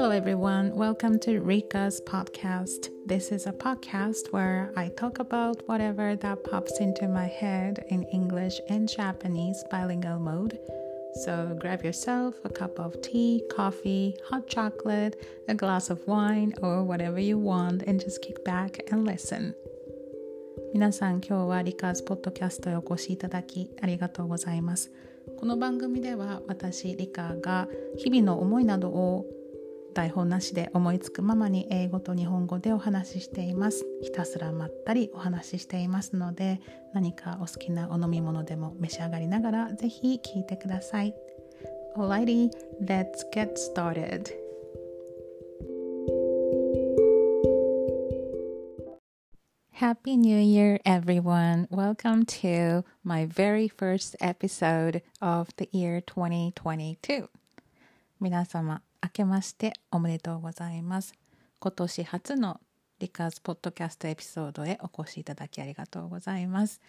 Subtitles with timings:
[0.00, 0.74] Hello, everyone.
[0.74, 2.90] Welcome to Rika's podcast.
[3.06, 8.02] This is a podcast where I talk about whatever that pops into my head in
[8.04, 10.58] English and Japanese bilingual mode.
[11.24, 15.16] So grab yourself a cup of tea, coffee, hot chocolate,
[15.48, 19.54] a glass of wine, or whatever you want, and just kick back and listen.
[20.72, 24.90] 皆さん今日はリカーズポッドキャストへお越しいただきありがとうございます
[25.38, 29.24] この番組では私リカが日々の思いなどを
[29.93, 36.61] 台本なしで思いつくままに英語と日本語でお話ししていますひたすらまったりお話ししていますので
[36.93, 41.13] 何かお好きなお飲み物でも召し上がりながらぜひ聞いてください
[41.97, 42.49] Alrighty,
[42.81, 44.31] let's get started
[49.73, 51.67] Happy New Year, everyone.
[51.71, 57.27] Welcome to my very first episode of the year 2022.
[58.19, 61.15] 皆様、明けましておめでとうございます。
[61.59, 62.59] 今年初の
[62.99, 66.79] リカーズポッドキャストエピソードへお越しいただきありがとうございます。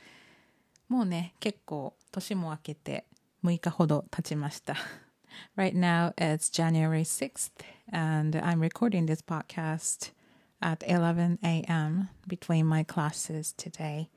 [0.89, 3.07] もうね、結構年も明けて
[3.43, 4.77] 6日ほど経ちました。
[5.57, 7.51] right now it's January 6th
[7.91, 10.13] and I'm recording this podcast
[10.61, 12.11] at 11 a.m.
[12.29, 14.09] between my classes today.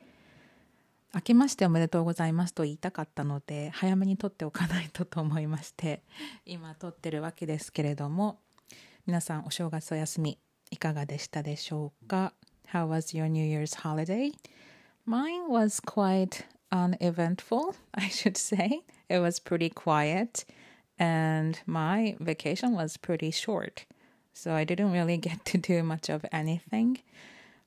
[1.15, 6.01] 明けましておめでとうございますと言いたかったので早めに撮っておかないとと思いまして
[6.45, 8.39] 今撮ってるわけですけれども
[9.07, 10.37] 皆さんお正月お休み
[10.71, 12.33] いかがでしたでしょうか
[12.73, 14.33] How was your New Year's holiday?
[15.05, 18.81] Mine was quite uneventful, I should say.
[19.07, 20.45] It was pretty quiet
[20.99, 23.85] and my vacation was pretty short.
[24.33, 26.97] So I didn't really get to do much of anything.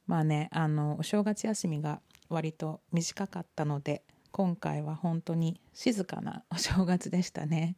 [0.07, 7.76] まあね、あの、お正月休みが割と短かったので、今回は本当に静かなお正月でしたね。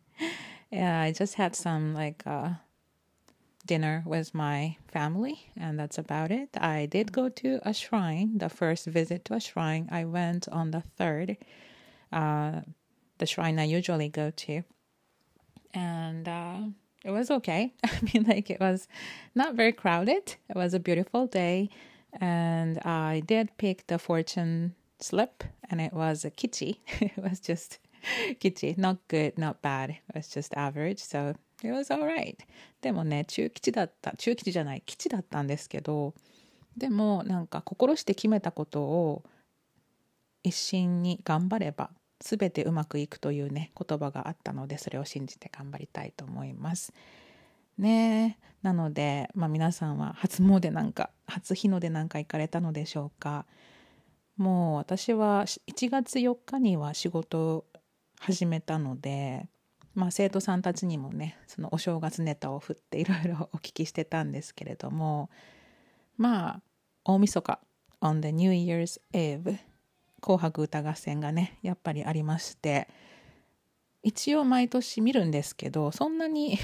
[0.71, 2.55] yeah, I just had some like、uh,
[3.65, 6.49] dinner with my family, and that's about it.
[6.57, 9.89] I did go to a shrine, the first visit to a shrine.
[9.91, 11.37] I went on the third,
[12.11, 12.61] uh,
[13.17, 14.63] the shrine I usually go to.
[15.73, 16.57] And uh,
[17.03, 17.73] it was okay.
[17.83, 18.87] I mean, like, it was
[19.33, 20.35] not very crowded.
[20.49, 21.69] It was a beautiful day.
[22.18, 26.78] And I did pick the fortune slip, and it was a kitschy.
[27.00, 27.78] it was just
[28.40, 28.76] kitschy.
[28.76, 29.90] Not good, not bad.
[29.90, 30.98] It was just average.
[30.98, 32.38] So it was alright.
[32.80, 34.12] でもね、中吉だった。
[34.16, 36.14] 中吉じゃない、吉だったんですけど、
[36.76, 39.24] でもなんか心して決めたことを
[40.42, 46.92] 一心に頑張れば全てうまくいくというね言葉があったのでそれを信じて頑張りたいと思います。
[47.78, 48.38] ね。
[48.62, 53.46] なので、まあ、皆さんは初詣なんか初日の出なんか行かれたのでしょうか？
[54.36, 57.64] もう私は1月4日には仕事を
[58.18, 59.48] 始めたので、
[59.94, 65.30] まあ、生徒さんたちにもねそのお正月ネタを振っていろいろお聞きしてたんですけれども
[66.16, 66.62] まあ
[67.04, 67.60] 大晦日
[68.00, 69.58] on the New Year's Eve
[70.20, 72.88] 紅白歌合戦がねやっぱりありまして
[74.02, 76.58] 一応毎年見るんですけどそんなに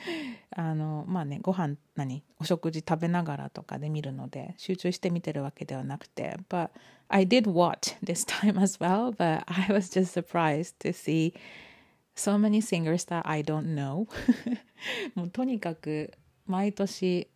[0.54, 6.70] あのまあねご飯何お食事食べながらとかで見るので集中して見てるわけではなくて But
[7.08, 11.34] I did watch this time as well but I was just surprised to see
[12.14, 14.06] so many singers that I don't know.
[15.14, 16.12] もうとにかく
[16.46, 17.28] 毎年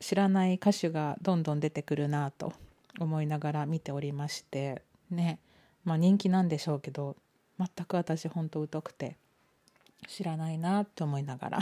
[0.00, 2.52] 知らない歌手がどんどん出てくるなと
[2.98, 5.38] 思いながら見ておりましてね
[5.84, 7.16] まあ人気なんでしょうけど
[7.58, 9.16] 全く私ほんと疎くて
[10.06, 11.58] 知らないなと思いながら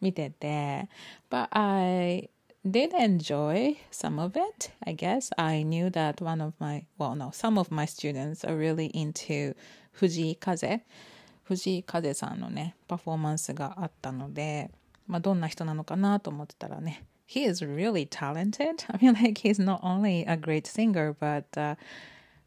[0.00, 0.88] 見てて
[1.30, 2.30] But I
[2.64, 7.30] did enjoy some of it I guess I knew that one of my well no
[7.32, 9.56] some of my students are really into
[9.92, 10.84] 藤井風
[11.44, 14.70] 藤井風さんのねパフォーマンスがあったので
[15.06, 18.84] まあどんな人なのかなと思ってたらね he is really talented.
[18.90, 21.76] I mean, like, he's not only a great singer, but a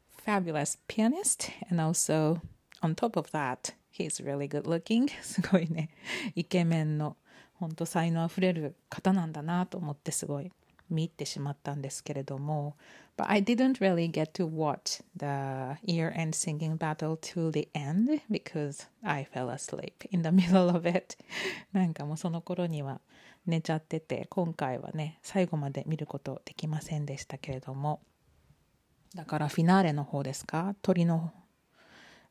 [0.09, 1.49] fabulous pianist.
[1.69, 2.41] And also,
[2.81, 5.09] on top of that, he's really good looking.
[5.21, 5.89] すごいね、
[6.35, 7.17] イケメンの、
[7.55, 10.51] 本当才能あふれる方なんだなと思ってすごい
[10.89, 12.75] 見入ってしまったんですけれども、
[13.17, 19.25] But I didn't really get to watch the year-end singing battle to the end because I
[19.25, 21.17] fell asleep in the middle of it.
[21.73, 23.01] なんかもうその頃には
[23.47, 28.01] 寝ちゃってて今回はね最後まで見ることできませんでしたけれども
[29.15, 31.31] だからフィナーレの方ですか鳥の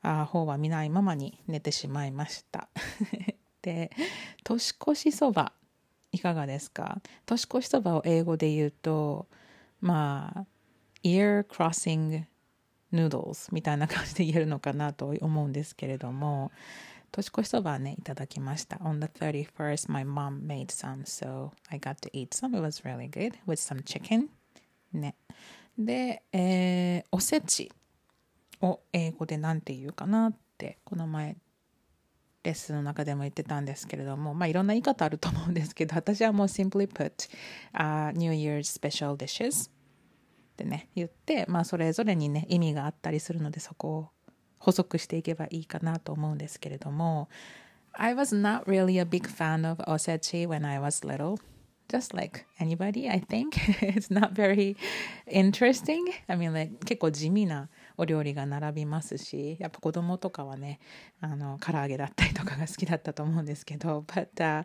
[0.03, 2.69] あ方は見ないままに寝てしまいました
[3.63, 3.91] で
[4.45, 5.53] 年越しそば
[6.13, 7.01] いかがですか？
[7.27, 9.27] 年越しそばを英語で言うと
[9.81, 10.47] まあ
[11.03, 12.25] ear crossing
[12.93, 16.53] noodles みたいな感じで言えるのかなと思うんですけれども
[17.13, 18.77] 年越しそばね、いただきました。
[18.79, 22.55] On the 31st, my mom made some, so I got to eat some.
[22.55, 24.29] It was really good with some chicken.
[24.93, 25.15] ね。
[25.79, 27.71] で、えー、おせち
[28.61, 31.37] を英語で何て言うかなって、この前、
[32.43, 37.29] レッスンの中でも言ってたんですけれども、まあいろんな言い方あると思うんですけど、私はもう simply put、
[37.75, 39.73] uh, New Year's special dishes っ
[40.57, 44.09] てね、言って、まあそれぞれにね、意味があったりするので、そこを
[44.59, 47.29] 補足していけばいいかなと思うんですけれども
[47.93, 51.39] I was not really a big fan of osechi when I was little
[51.89, 54.77] just like anybody I think it's not very
[55.31, 60.81] interesting I mean like 結構地味なお料理が並びますしやっぱ子供とかはね
[61.21, 64.65] あの唐揚げだったりとかが好きだったと思うんですけど but、uh,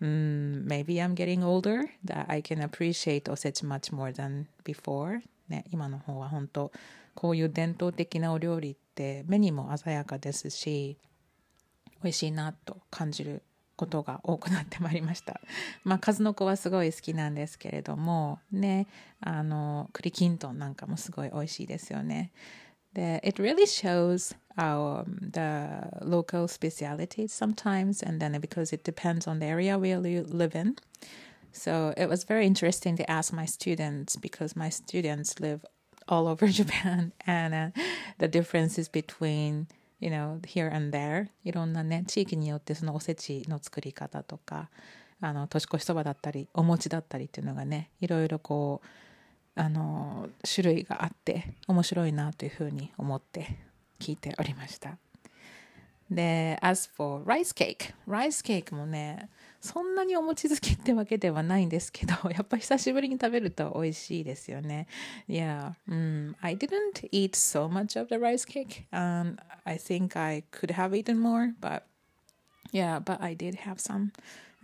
[0.00, 5.20] um, maybe I'm getting older that I can appreciate osech much more than before.
[5.48, 6.72] ね今の方は本当
[7.14, 10.96] こういう伝統的なお料理って目にも鮮やかですし
[12.02, 13.42] 美味しいなと感じる
[13.76, 15.40] ことが多くなってまいりました。
[15.84, 18.86] まあ数の子はすごい好きなんですけれどもね
[19.20, 22.32] あの栗きんとんなんかもすごい美味しいですよね。
[22.92, 29.46] で it really shows our the local specialities sometimes and then because it depends on the
[29.46, 30.76] area where you live in.
[31.52, 35.64] So it was very interesting to ask my students because my students live
[36.08, 37.70] all over Japan and uh,
[38.18, 39.68] the differences between
[40.02, 41.28] you know here and there.
[41.44, 44.68] いろんなね地域によってそのおせちの作り方とか
[45.20, 48.88] あの年越しそばだったりお餅だったりっていうのがねいろいろこう
[49.54, 53.58] あの種類があって面白いなというふうに思って
[54.00, 54.98] 聞いておりました。
[56.10, 59.30] で as for rice cake rice cake もね
[59.62, 64.88] そんなにお餅好きってわけではないんですけど、 やっぱ久しぶりに食べると美味しいですよね。
[65.28, 68.86] Yeah, um, I didn't eat so much of the rice cake.
[68.90, 71.84] Um, I think I could have eaten more, but
[72.72, 74.12] yeah, but I did have some.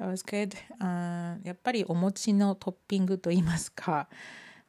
[0.01, 0.57] It was good.
[0.81, 4.09] Uh, やっぱりお餅のトッピングといいますか、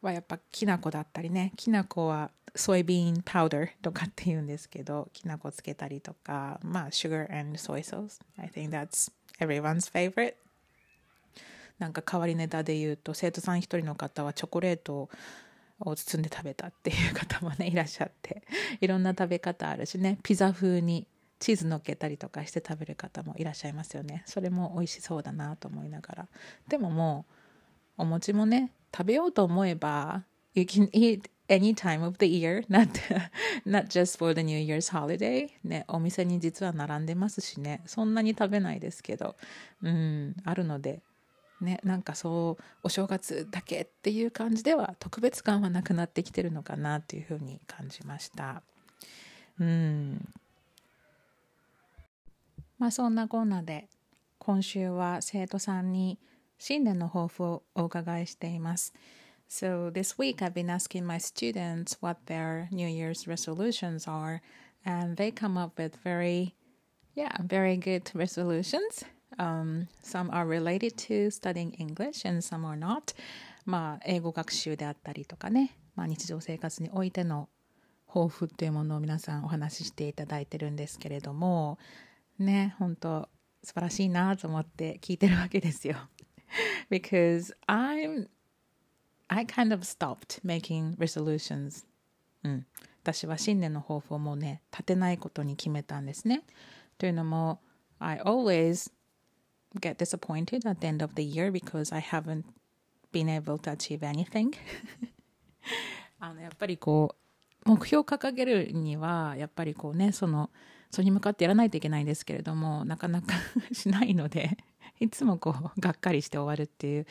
[0.02, 8.20] はやっぱきな粉だったりね、きな粉はソイビーンパウダーとかって言うんですけど、きな粉つけたりとか、まあ、sugar and soy sauce.
[8.38, 10.36] I think that's everyone's favorite
[11.80, 15.10] なんか変わりネタで言うと生徒さん一人の方はチョコレートを
[15.80, 18.44] を包んで食べたっていう方もねいらっしゃって
[18.81, 21.08] いろんな食べ方あるしねピザ風に
[21.40, 24.24] チーズのっけたりとかして食べる方もいらっしゃいますよね。
[24.26, 26.28] それも美味しそうだなと思いながら。
[26.68, 27.26] でもも
[27.98, 32.88] うお餅もね食べようと思えば you can eat any time of the year, not,
[33.66, 35.50] not just for the New Year's holiday.
[35.64, 39.36] ね、お店に実は並んでますしね、そんなに食べないですけど、
[39.81, 41.02] うん、あるので、
[41.62, 48.64] ね、なんかそうお正月だけっていう感じでは特別感はなくなってきてるのかなというふうに感じました。
[49.60, 50.34] うん。
[52.78, 53.90] まあそんなこんなで
[54.38, 56.18] 今週は生徒さんに
[56.58, 58.94] 新年の抱負をお伺いしています。
[59.50, 64.42] So this week I've been asking my students what their New Year's resolutions are,
[64.86, 66.54] and they come up with very,
[67.16, 69.04] yeah, very good resolutions.
[69.38, 73.16] Um, some are related to studying English and some are not.
[73.66, 77.50] まあ、英語学習であったりとかね、まあ、日常生活においての
[78.08, 81.78] 抱負っていうものを皆さんお話ししていただいてるんですけれども、
[82.40, 83.30] ね、本当
[83.64, 85.98] 素晴らしいなと思って聞いてるわけですよ。
[86.90, 88.28] Because I'm
[89.28, 91.86] I kind of stopped making resolutions.
[92.44, 92.66] うん。
[93.04, 96.42] 私は新年の抱負をもうね、立てないことに決めたんですね。
[96.98, 97.62] というのも、
[98.00, 98.92] I always
[99.80, 102.45] get disappointed at the end of the year because I haven't
[103.11, 104.54] been able to achieve anything.
[106.19, 107.16] あのやっぱりこ
[107.66, 110.49] う目標を掲げるにはやっぱりこうねその
[110.92, 113.35] それに向かってやらないといけないんですけれどもなかなか
[113.71, 114.57] しないので
[114.99, 117.07] いつもこうがっかりして終わるっていう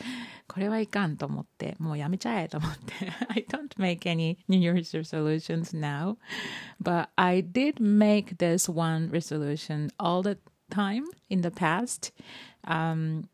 [0.47, 2.93] これはいかんと思ってもうやめちゃえと思って
[3.29, 6.17] I don't make any New Year's resolutions now
[6.83, 10.39] but I did make this one resolution all the
[10.71, 12.13] time in the past
[12.65, 13.25] um,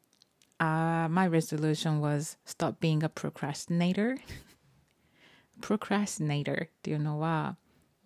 [0.60, 4.18] uh, my resolution was stop being a procrastinator.
[5.60, 7.56] Procrastinator っていうのは、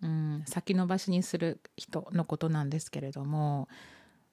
[0.03, 3.67] うん、先延ばしにする人のことなんですけれども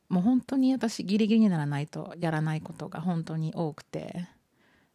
[0.08, 4.28] もう本当に私ギリギリにならないとやらないことが本当に多くて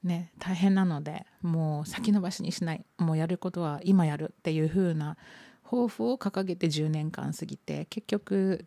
[0.03, 5.17] ね大変なのでもう先延ばしにしないもうやることは今やるっていう風な
[5.63, 8.65] 抱負を掲げて10年間過ぎて結局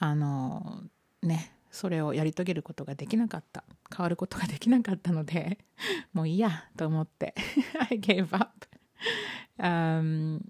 [0.00, 0.82] あの
[1.22, 3.62] ねそれをやり遂げることができなかった
[3.96, 5.58] 変わることができなかったので
[6.12, 7.34] もういいやと思って
[7.90, 8.66] I gave up、
[9.58, 10.40] um,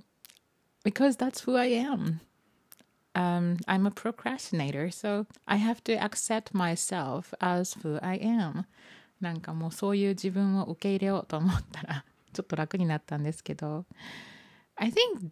[0.83, 2.21] because that's who I am
[3.15, 8.65] um, I'm a procrastinator, so I have to accept myself as who I am.
[9.21, 13.85] なんかもうそういう自分を受け入れようと思ったらちょっと楽になったんですけど
[14.77, 15.31] I think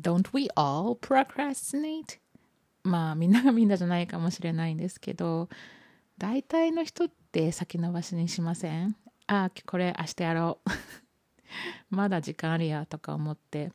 [0.00, 2.18] don't we all procrastinate?
[2.86, 5.48] まあみんながみんなじゃないかもしれないんですけど
[6.18, 8.96] 大体の人って先延ばしにしません？
[9.26, 10.70] あこれ明日やろう。
[11.94, 13.72] まだ時間あるやとか思って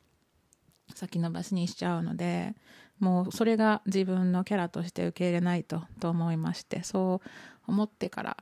[0.94, 2.54] 先延ばしにしちゃうので
[2.98, 8.36] もうそれが自分のキャラとして受け入れないとと思いましてそう思ってから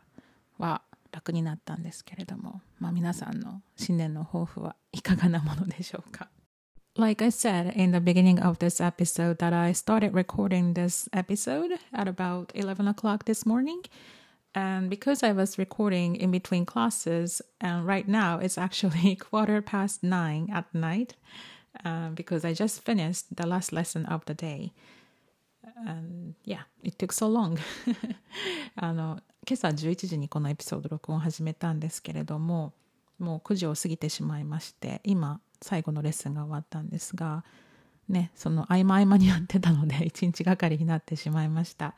[0.58, 6.28] は楽になったんですけれども、まあ、皆さんの新年の抱負はいかがなものでしょうか？
[6.99, 12.07] Like I said in the beginning of this episode, that I started recording this episode at
[12.07, 13.83] about 11 o'clock this morning.
[14.53, 20.03] And because I was recording in between classes, and right now it's actually quarter past
[20.03, 21.15] nine at night,
[21.83, 24.71] uh, because I just finished the last lesson of the day.
[25.85, 27.59] And yeah, it took so long.
[28.77, 32.73] あの今朝11時にこのエピソード録音始めたんですけれども、
[33.19, 37.44] もう9時を過ぎてしまいまして、今 最後のレッスンが終わったんですが、
[38.08, 41.94] ね、その合間合間にやってたので 1日がかりになってしまいました。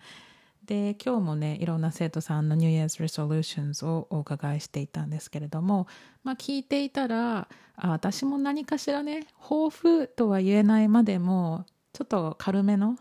[0.64, 5.88] で今日もねいろんな生徒さんの New Year's Resolutions をお伺いしていたんですけれども、
[6.22, 12.96] まあ、聞いていたらあ私も何かしらね抱負とは言えないまでもちょっと軽めの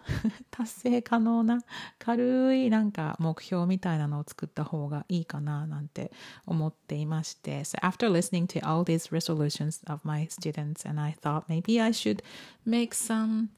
[0.51, 1.63] 達成可能な
[1.97, 6.11] 軽いなんか目標みたいなのを作った方がいいかななんて
[6.45, 11.91] 思っていまして So after listening to all these resolutions of my students and I thought maybe I
[11.91, 12.21] should
[12.65, 13.49] make some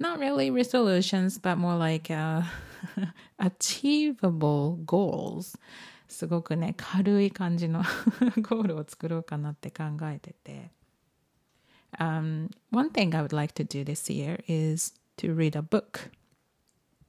[0.00, 2.42] not really resolutions but more like、uh,
[3.38, 5.58] achievable goals
[6.08, 7.82] すごくね軽い感じの
[8.48, 10.70] ゴールを作ろうかなって考えてて
[11.99, 16.11] Um, one thing I would like to do this year is to read a book.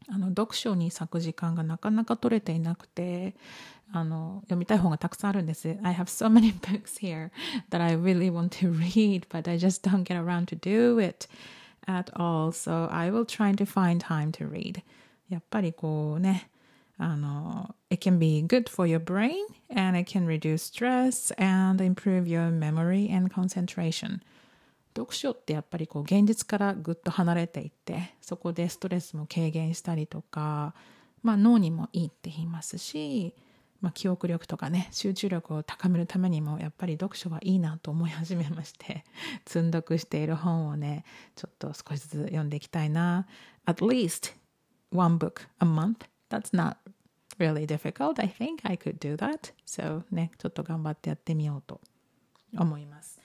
[0.08, 3.34] あの読書に咲く時間がなかなか取れていなくて
[3.90, 5.78] あの読みたい本がたくさんあるんです。
[5.82, 7.30] I have so many books here
[7.70, 11.26] that I really want to read, but I just don't get around to do it
[11.86, 12.52] at all.
[12.52, 14.82] So I will try to find time to read.
[15.30, 16.50] やっぱりこうね、
[16.98, 19.32] あの、it can be good for your brain
[19.70, 24.20] and it can reduce stress and improve your memory and concentration.
[24.99, 30.73] 読書ってやっぱりこう現実からぐっと離れていってそこでストレスも軽減したりとか、
[31.23, 33.33] まあ、脳にもいいって言いますし、
[33.79, 39.05] まあ、記憶力とかね集中力を高めるためにもやっぱり読書はいいなと思い始めまして
[39.47, 43.25] 積んどくしている本をねちょっと少しずつ読んでいきたいな。
[43.65, 44.33] At least
[44.91, 46.07] one book a month.
[46.29, 46.77] That's not
[47.37, 48.21] really difficult.
[48.21, 49.53] I think I could do that.
[49.65, 51.79] So ねちょっと頑張ってやってみようと
[52.57, 53.18] 思います。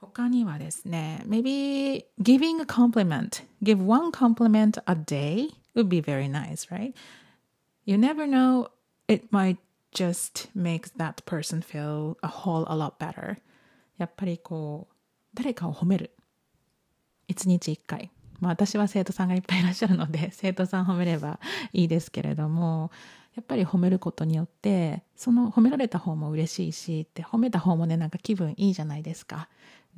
[0.00, 6.94] 他にはですね、maybe giving a compliment, give one compliment a day would be very nice, right?
[7.84, 8.70] You never know,
[9.08, 9.58] it might
[9.92, 13.38] just make that person feel a whole a lot better.
[13.98, 14.94] やっぱりこう、
[15.34, 16.12] 誰かを褒める。
[17.26, 18.10] 一日一回。
[18.40, 21.40] まあ私は生徒さんがいっぱいいらっしゃるので、生徒さん褒めれば
[21.72, 22.92] いいですけれども、
[23.34, 29.48] やっぱり褒めることによって、その褒められた方も嬉しいし、って褒めた方もね、なんか気分いいじゃないですか。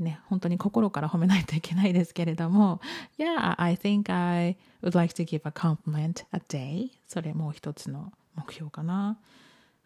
[0.01, 2.81] ね、本当に心から褒めないといけないですけれども、
[3.19, 6.91] Yeah, I think I would like to give a compliment a day.
[7.07, 9.19] それもう一つの目標かな。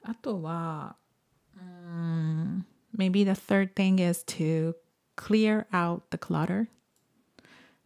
[0.02, 0.96] あとは、
[1.58, 2.62] um,
[2.96, 4.74] maybe the third thing is to
[5.16, 6.68] clear out the clutter.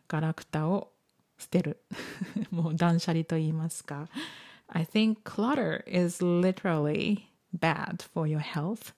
[0.06, 0.92] ガラクタを
[1.38, 1.82] 捨てる。
[2.50, 4.08] もう断捨離と言いますか。
[4.68, 8.92] I think clutter is literally bad for your health.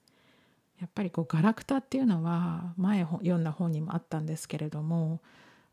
[0.80, 5.20] やっぱりこうガラクタっていうのは前読んだ本にもあったんですけれども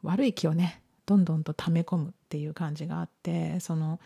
[0.03, 3.99] 悪い気をねどんどんと溜め込むっていう感じがあってその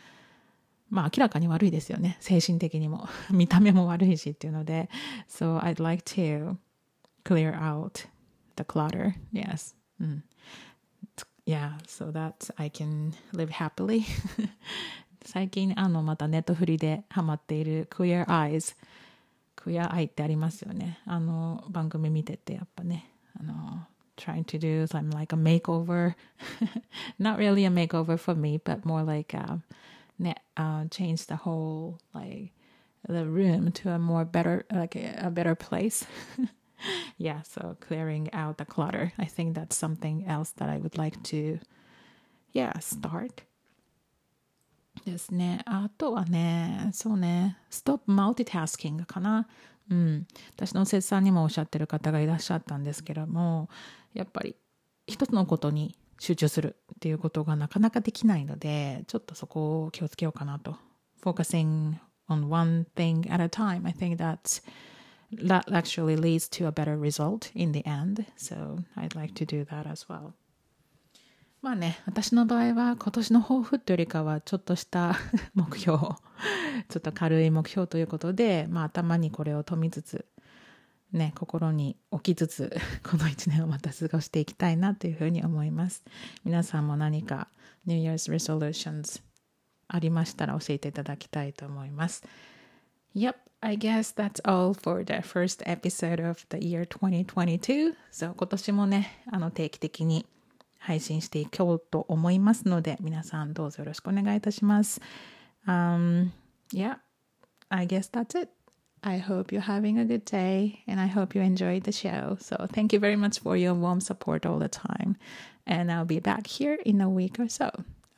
[0.91, 2.17] まあ明らかに悪いですよね。
[2.19, 3.07] 精神的にも。
[3.31, 4.89] 見た目も悪いしっていうので。
[5.29, 6.57] So I'd like to
[7.23, 8.07] clear out
[8.57, 9.13] the clutter.
[9.31, 10.23] Yes、うん、
[11.45, 14.03] Yeah so that I can live happily.
[15.23, 18.75] 最近あのまたネットフリでハマっている Queer Eyes
[19.60, 21.00] クエアアイってありますよね。
[21.06, 23.86] あの番組見ててやっぱね、あの
[24.16, 26.14] trying to do some like a makeover.
[27.18, 29.58] Not really a makeover for me, but more like uh,
[30.56, 32.52] uh, change the whole like
[33.08, 36.04] the room to a more better like a, a better place.
[37.18, 39.12] yeah, so clearing out the clutter.
[39.18, 41.58] I think that's something else that I would like to
[42.52, 43.42] yeah, start.
[45.05, 45.61] ですね。
[45.65, 49.47] あとはね、そうね、ストップマルティタスキングかな。
[49.89, 50.27] うん。
[50.55, 53.69] 私の生徒さんにもおっしゃってる方がいらっしゃったんですけども、
[54.13, 54.55] やっぱり
[55.07, 60.75] 一つのことに集中するっていうことがなかなかできないので、ちょっとそこを気をつけようかなと。
[61.21, 63.85] focusing on one thing at a time.
[63.85, 64.61] I think that's
[65.31, 68.25] that actually leads to a better result in the end.
[68.35, 70.33] So I'd like to do that as well.
[71.61, 75.15] まあね、私の場合は今年の抱負というよりかはちょっとした
[75.53, 76.15] 目標、ちょ
[76.97, 80.25] っと軽い目標ということで、まあ頭にこれを富みつつ、
[81.11, 82.75] ね、心に置きつつ、
[83.07, 86.03] この一年をまた過ごしていきたいなというふうに思います。
[86.43, 87.47] 皆さんも何か
[87.85, 89.21] New Year's Resolutions
[89.87, 92.23] ありましたら教えていただきたいと思います。
[93.15, 97.93] Yep, I guess that's all for the first episode of the year 2022.
[98.11, 100.25] So 今年もね、あの定期的に
[100.80, 105.00] 配信していこうと思いますので、皆さんどうぞよろしくお願いいたします。
[105.66, 106.30] Um,
[106.72, 106.98] yeah,
[107.68, 108.50] I guess that's it.
[109.02, 112.36] I hope you're having a good day and I hope you enjoyed the show.
[112.40, 115.16] So thank you very much for your warm support all the time.
[115.66, 117.70] And I'll be back here in a week or so.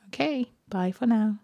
[0.07, 1.37] Okay, bye for now.